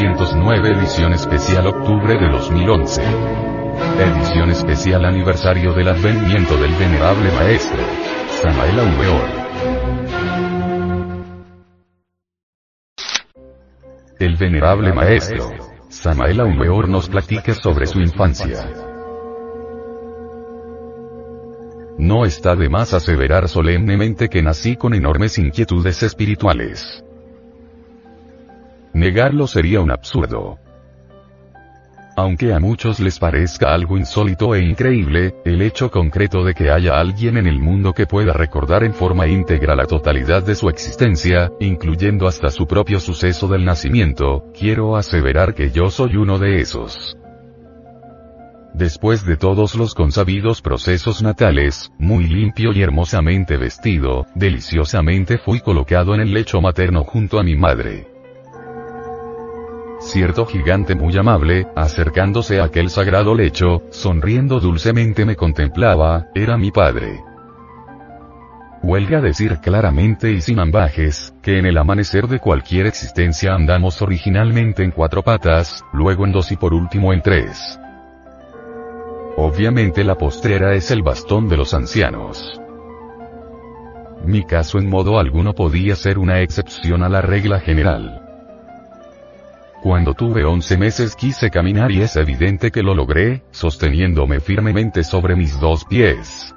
[0.00, 3.02] 1909 edición especial octubre de 2011.
[3.98, 7.78] Edición especial aniversario del advenimiento del venerable maestro.
[8.28, 9.28] Samael Aumeor.
[14.20, 15.50] El venerable maestro.
[15.88, 18.70] Samael Aumeor nos platica sobre su infancia.
[21.98, 27.02] No está de más aseverar solemnemente que nací con enormes inquietudes espirituales.
[28.98, 30.58] Negarlo sería un absurdo.
[32.16, 36.98] Aunque a muchos les parezca algo insólito e increíble, el hecho concreto de que haya
[36.98, 41.52] alguien en el mundo que pueda recordar en forma íntegra la totalidad de su existencia,
[41.60, 47.16] incluyendo hasta su propio suceso del nacimiento, quiero aseverar que yo soy uno de esos.
[48.74, 56.16] Después de todos los consabidos procesos natales, muy limpio y hermosamente vestido, deliciosamente fui colocado
[56.16, 58.17] en el lecho materno junto a mi madre.
[60.00, 66.70] Cierto gigante muy amable, acercándose a aquel sagrado lecho, sonriendo dulcemente me contemplaba, era mi
[66.70, 67.20] padre.
[68.80, 74.84] Huelga decir claramente y sin ambajes, que en el amanecer de cualquier existencia andamos originalmente
[74.84, 77.78] en cuatro patas, luego en dos y por último en tres.
[79.36, 82.60] Obviamente la postrera es el bastón de los ancianos.
[84.24, 88.27] Mi caso en modo alguno podía ser una excepción a la regla general.
[89.82, 95.36] Cuando tuve 11 meses quise caminar y es evidente que lo logré, sosteniéndome firmemente sobre
[95.36, 96.52] mis dos pies.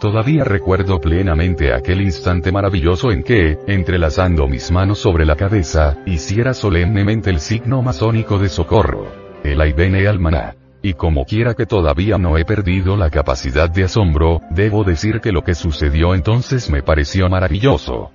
[0.00, 6.52] Todavía recuerdo plenamente aquel instante maravilloso en que, entrelazando mis manos sobre la cabeza, hiciera
[6.52, 9.06] solemnemente el signo masónico de socorro.
[9.44, 10.56] El Aibene Almaná.
[10.82, 15.30] Y como quiera que todavía no he perdido la capacidad de asombro, debo decir que
[15.30, 18.10] lo que sucedió entonces me pareció maravilloso.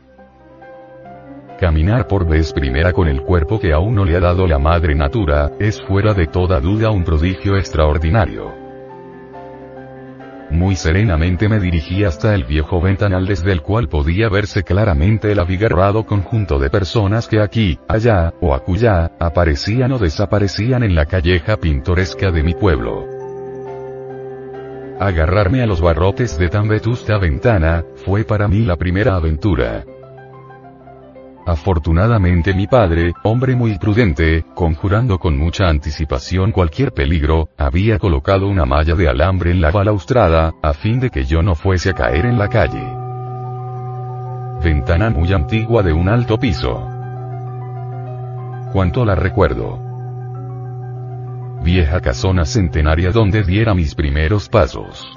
[1.59, 4.93] Caminar por vez primera con el cuerpo que aún no le ha dado la madre
[4.93, 8.53] natura, es fuera de toda duda un prodigio extraordinario.
[10.51, 15.39] Muy serenamente me dirigí hasta el viejo ventanal desde el cual podía verse claramente el
[15.39, 21.55] abigarrado conjunto de personas que aquí, allá, o acullá, aparecían o desaparecían en la calleja
[21.55, 23.07] pintoresca de mi pueblo.
[24.99, 29.85] Agarrarme a los barrotes de tan vetusta ventana, fue para mí la primera aventura.
[31.45, 38.65] Afortunadamente mi padre, hombre muy prudente, conjurando con mucha anticipación cualquier peligro, había colocado una
[38.65, 42.25] malla de alambre en la balaustrada, a fin de que yo no fuese a caer
[42.25, 42.83] en la calle.
[44.63, 46.89] Ventana muy antigua de un alto piso.
[48.73, 49.79] Cuánto la recuerdo.
[51.61, 55.15] Vieja casona centenaria donde diera mis primeros pasos.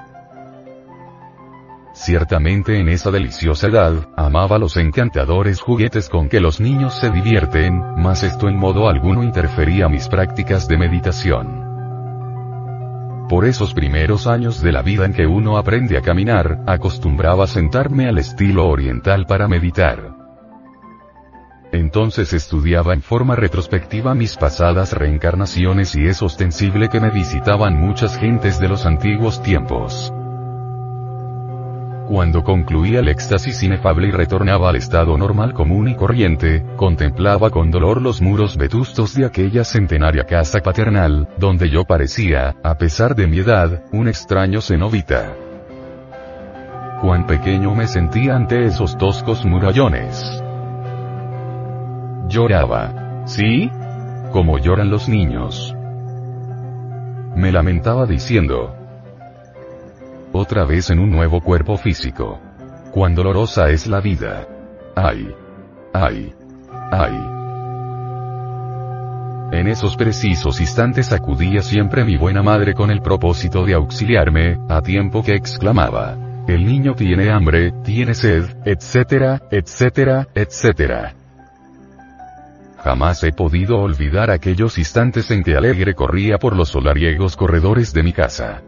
[1.99, 7.83] Ciertamente en esa deliciosa edad, amaba los encantadores juguetes con que los niños se divierten,
[7.97, 11.67] mas esto en modo alguno interfería mis prácticas de meditación.
[13.29, 18.09] Por esos primeros años de la vida en que uno aprende a caminar, acostumbraba sentarme
[18.09, 20.15] al estilo oriental para meditar.
[21.73, 28.17] Entonces estudiaba en forma retrospectiva mis pasadas reencarnaciones y es ostensible que me visitaban muchas
[28.17, 30.13] gentes de los antiguos tiempos.
[32.09, 37.71] Cuando concluía el éxtasis inefable y retornaba al estado normal común y corriente, contemplaba con
[37.71, 43.27] dolor los muros vetustos de aquella centenaria casa paternal, donde yo parecía, a pesar de
[43.27, 45.35] mi edad, un extraño cenobita.
[47.03, 50.43] Cuán pequeño me sentía ante esos toscos murallones.
[52.27, 53.27] Lloraba.
[53.27, 53.71] ¿Sí?
[54.33, 55.77] Como lloran los niños.
[57.37, 58.78] Me lamentaba diciendo,
[60.39, 62.41] otra vez en un nuevo cuerpo físico.
[62.93, 64.47] Cuán dolorosa es la vida.
[64.95, 65.35] Ay.
[65.93, 66.33] Ay.
[66.91, 67.39] Ay.
[69.51, 74.83] En esos precisos instantes acudía siempre mi buena madre con el propósito de auxiliarme, a
[74.83, 76.17] tiempo que exclamaba.
[76.47, 81.15] El niño tiene hambre, tiene sed, etcétera, etcétera, etcétera.
[82.79, 88.03] Jamás he podido olvidar aquellos instantes en que alegre corría por los solariegos corredores de
[88.03, 88.63] mi casa.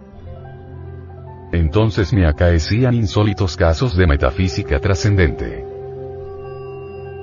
[1.53, 5.65] Entonces me acaecían insólitos casos de metafísica trascendente.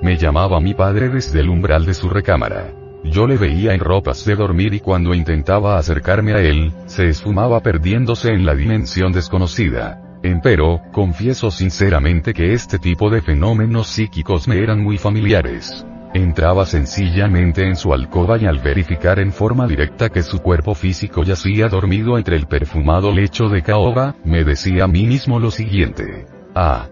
[0.02, 2.72] Me llamaba mi padre desde el umbral de su recámara.
[3.04, 7.60] Yo le veía en ropas de dormir y cuando intentaba acercarme a él, se esfumaba
[7.60, 10.02] perdiéndose en la dimensión desconocida.
[10.22, 15.86] Empero, confieso sinceramente que este tipo de fenómenos psíquicos me eran muy familiares.
[16.14, 21.22] Entraba sencillamente en su alcoba y al verificar en forma directa que su cuerpo físico
[21.22, 26.26] yacía dormido entre el perfumado lecho de caoba, me decía a mí mismo lo siguiente.
[26.54, 26.88] Ah.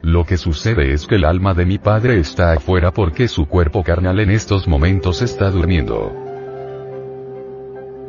[0.00, 3.84] Lo que sucede es que el alma de mi padre está afuera porque su cuerpo
[3.84, 6.21] carnal en estos momentos está durmiendo.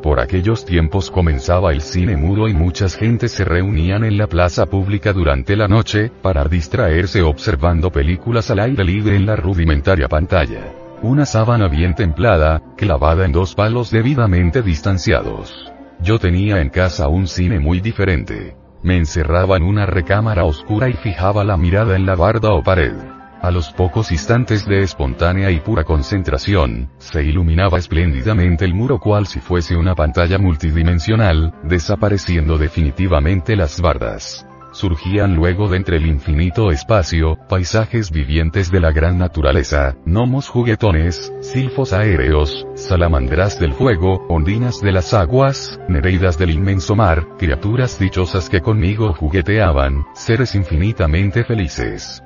[0.04, 4.66] Por aquellos tiempos comenzaba el cine mudo y muchas gentes se reunían en la plaza
[4.66, 10.74] pública durante la noche, para distraerse observando películas al aire libre en la rudimentaria pantalla.
[11.02, 15.72] Una sábana bien templada, clavada en dos palos debidamente distanciados.
[16.02, 18.58] Yo tenía en casa un cine muy diferente.
[18.82, 23.13] Me encerraba en una recámara oscura y fijaba la mirada en la barda o pared.
[23.44, 29.28] A los pocos instantes de espontánea y pura concentración, se iluminaba espléndidamente el muro cual
[29.28, 34.48] si fuese una pantalla multidimensional, desapareciendo definitivamente las bardas.
[34.72, 41.34] Surgían luego de entre el infinito espacio, paisajes vivientes de la gran naturaleza, gnomos juguetones,
[41.42, 48.50] silfos aéreos, salamandras del fuego, ondinas de las aguas, nereidas del inmenso mar, criaturas dichosas
[48.50, 52.24] que conmigo jugueteaban, seres infinitamente felices.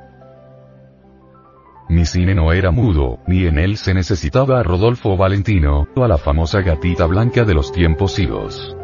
[1.89, 6.07] Mi cine no era mudo, ni en él se necesitaba a Rodolfo Valentino, o a
[6.09, 8.75] la famosa gatita blanca de los tiempos idos.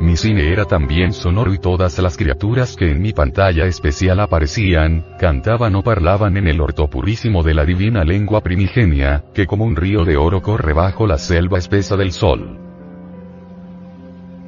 [0.00, 5.04] Mi cine era también sonoro y todas las criaturas que en mi pantalla especial aparecían,
[5.18, 9.74] cantaban o parlaban en el orto purísimo de la divina lengua primigenia, que como un
[9.74, 12.67] río de oro corre bajo la selva espesa del sol.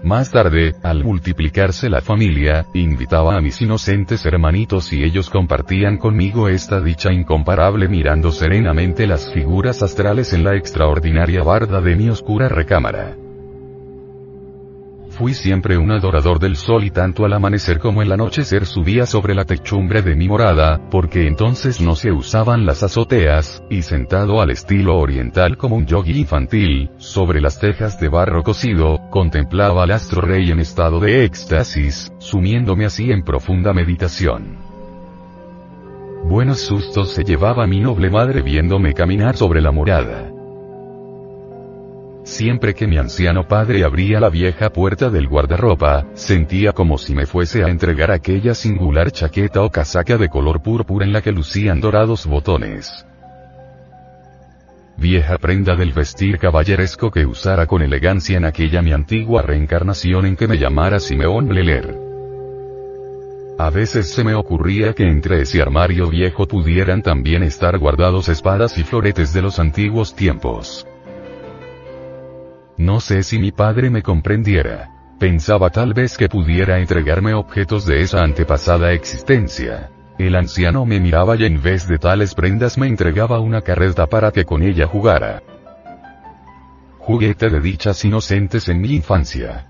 [0.02, 6.48] Más tarde, al multiplicarse la familia, invitaba a mis inocentes hermanitos y ellos compartían conmigo
[6.48, 12.48] esta dicha incomparable mirando serenamente las figuras astrales en la extraordinaria barda de mi oscura
[12.48, 13.14] recámara.
[15.20, 19.34] Fui siempre un adorador del sol y tanto al amanecer como el anochecer subía sobre
[19.34, 24.48] la techumbre de mi morada, porque entonces no se usaban las azoteas, y sentado al
[24.48, 30.22] estilo oriental como un yogi infantil, sobre las tejas de barro cocido, contemplaba al astro
[30.22, 34.56] rey en estado de éxtasis, sumiéndome así en profunda meditación.
[36.24, 40.39] Buenos sustos se llevaba mi noble madre viéndome caminar sobre la morada.
[42.22, 47.26] Siempre que mi anciano padre abría la vieja puerta del guardarropa, sentía como si me
[47.26, 51.80] fuese a entregar aquella singular chaqueta o casaca de color púrpura en la que lucían
[51.80, 53.06] dorados botones.
[54.98, 60.36] Vieja prenda del vestir caballeresco que usara con elegancia en aquella mi antigua reencarnación en
[60.36, 61.96] que me llamara Simeón Leler.
[63.58, 68.76] A veces se me ocurría que entre ese armario viejo pudieran también estar guardados espadas
[68.76, 70.86] y floretes de los antiguos tiempos.
[72.80, 74.88] No sé si mi padre me comprendiera.
[75.18, 79.90] Pensaba tal vez que pudiera entregarme objetos de esa antepasada existencia.
[80.18, 84.32] El anciano me miraba y en vez de tales prendas me entregaba una carreta para
[84.32, 85.42] que con ella jugara.
[86.96, 89.69] Juguete de dichas inocentes en mi infancia.